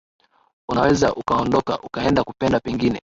Unaweza 0.69 1.15
ukaondoka, 1.15 1.81
ukaenda 1.81 2.23
kupenda 2.23 2.59
pengine 2.59 2.99